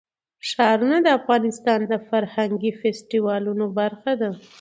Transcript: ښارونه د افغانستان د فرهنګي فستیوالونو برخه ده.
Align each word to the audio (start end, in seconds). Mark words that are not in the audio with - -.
ښارونه 0.49 0.97
د 1.01 1.07
افغانستان 1.19 1.79
د 1.91 1.93
فرهنګي 2.09 2.71
فستیوالونو 2.79 3.65
برخه 3.79 4.11
ده. 4.21 4.29